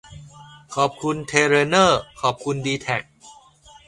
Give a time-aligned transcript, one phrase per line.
[0.75, 3.03] ขอบคุณเทเลนอร์ ขอบคุณดีแทค